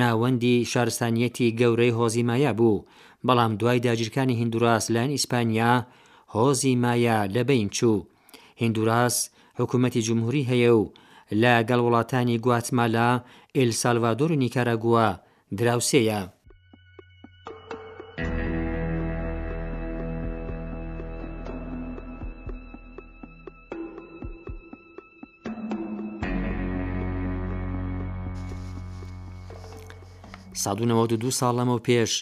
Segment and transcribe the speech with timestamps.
[0.00, 2.84] ناوەندی شارستانیەتی گەورەی هۆزیمایە بوو
[3.26, 5.70] بەڵام دوای داگیرکانی هندوراس لاەن ئیسپانیا
[6.34, 7.98] هۆزی مایە لەبین چوو
[8.62, 9.16] هندوراس
[9.60, 10.90] حکوومەتی جمهوری هەیە و
[11.42, 13.08] لە گەڵ وڵاتانی گواتما لە
[13.56, 15.06] ئێلسالڤادۆر و نیکارەگووە
[15.58, 16.20] دراوسەیە.
[31.22, 32.12] دو ساڵ لەمەەوە پێش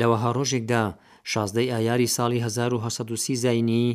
[0.00, 0.84] لەوە هەڕۆژێکدا
[1.30, 3.86] شازدەی ئایاری ساڵی 1930 زینی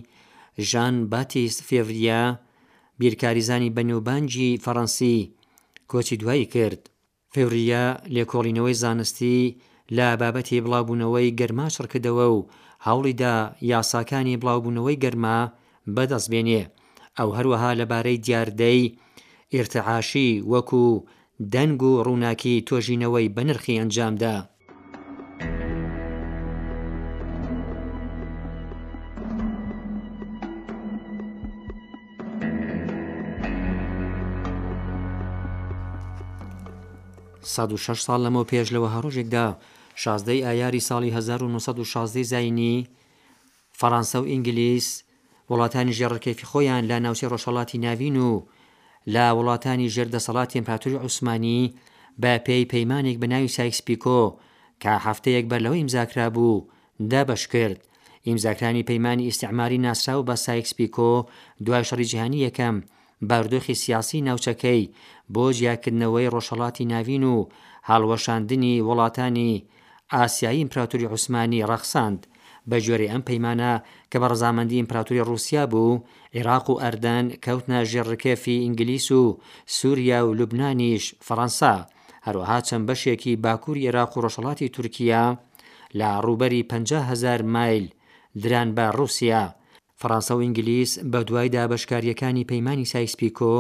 [0.70, 2.24] ژان باتی فێڤریە
[3.00, 5.18] بیرکاریزانی بەنیوبانجی فەڕەنسی
[5.90, 6.82] کۆچی دوایی کرد
[7.34, 7.84] فێوریە
[8.16, 9.38] لێکۆڵینەوەی زانستی
[9.98, 12.48] لە بابەتی بڵاوبوونەوەی گەرما شڕکردەوە و
[12.86, 13.36] هاوڵیدا
[13.72, 15.40] یاساکانی بڵاوبوونەوەی گەرما
[15.96, 16.62] بەدەستبێنێ
[17.18, 18.82] ئەو هەروەها لەبارەی دیاردەی
[19.54, 20.86] ئێرتەعاشی وەکو
[21.54, 24.36] دەنگ و ڕووناکی تۆژینەوەی بەنرخی ئەنجامدا
[37.46, 39.46] 16 ساڵ لەمەوە پێش لەوە هەڕۆژێکدا
[40.02, 42.76] شازدەی ئایاری ساڵی 1960 زینی
[43.80, 44.88] فەرانسا و ئینگلیس
[45.52, 48.32] وڵاتانی ژێڕکەفی خۆیان لا ناوچەی ڕۆژەڵاتی ناوین و
[49.14, 51.62] لا وڵاتانی ژێردەسەڵاتی ئەمپاتوری عوسمانی
[52.22, 54.22] بە پێی پەیمانێک بە ناوی سایکسپیکۆ
[54.82, 56.66] کە هەفتەیەک بەرلەوە ئیمزاکرا بوو
[57.12, 57.80] دابش کرد
[58.28, 61.12] ئیمزاکرانی پەیمانی ئیسعماری ناسرا و بە سایکسپیکۆ
[61.66, 62.76] دوای شەڕی جیهانی یەکەم
[63.30, 64.84] باردۆخی سیاسی ناوچەکەی
[65.34, 67.38] بۆ جیاکردنەوەی ڕۆژەڵاتی ناوین و
[67.90, 69.52] هاڵوەشاندنی وڵاتانی
[70.14, 72.20] ئاسیایی ئیمپراتوری عوسمانی ڕەخساند
[72.70, 73.74] بە جۆری ئەم پەیمانە
[74.12, 76.02] کە بە ڕزامەندی ئیمپراتوری رووسیا بوو
[76.36, 79.24] عێراق و ئەردەن کەوتنە ژێڕکێفی ئینگلیس و
[79.78, 81.76] سووریا و لوبنانیش فەەنسا
[82.26, 85.24] هەروەها چەند بەشێکی باکووری عێراق و ڕۆژەڵاتی تورکیا
[86.00, 87.86] لە ڕوبەری 500هزار مایل
[88.44, 89.44] دران بە رووسیا
[90.04, 93.56] فەڕانسە و ئینگلیس بە دوای دابشکاریەکانی پەیمانانی سایسپیکۆ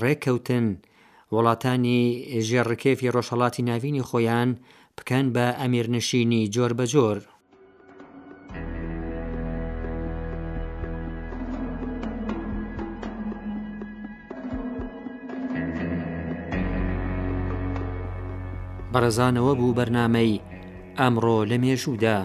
[0.00, 0.66] ڕێککەوتن
[1.34, 2.02] وڵاتانی
[2.48, 4.50] ژێڕکێفی ڕۆژهڵاتی ناوینی خۆیان
[4.98, 7.18] بکەن بە ئەمیرنشینی جۆر بە جۆر.
[18.92, 20.42] بەرەزانەوە بوو بەرنامەی
[20.98, 22.20] ئەمڕۆ لە مێژوودا.